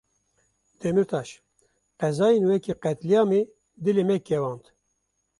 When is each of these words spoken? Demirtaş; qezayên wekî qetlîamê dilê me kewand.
Demirtaş; 0.81 1.29
qezayên 1.99 2.43
wekî 2.49 2.73
qetlîamê 2.83 3.41
dilê 3.83 4.03
me 4.09 4.17
kewand. 4.27 4.63